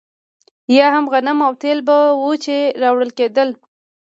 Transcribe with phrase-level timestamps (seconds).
[0.77, 3.49] یا هم غنم او تېل به وو چې راوړل کېدل.